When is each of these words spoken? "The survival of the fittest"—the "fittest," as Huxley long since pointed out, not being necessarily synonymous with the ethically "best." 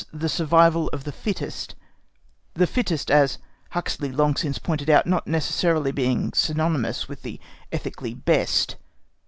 "The 0.11 0.29
survival 0.29 0.87
of 0.93 1.03
the 1.03 1.11
fittest"—the 1.11 2.65
"fittest," 2.65 3.11
as 3.11 3.37
Huxley 3.69 4.11
long 4.11 4.35
since 4.35 4.57
pointed 4.57 4.89
out, 4.89 5.05
not 5.05 5.25
being 5.25 5.33
necessarily 5.33 6.31
synonymous 6.33 7.07
with 7.07 7.21
the 7.21 7.39
ethically 7.71 8.15
"best." 8.15 8.77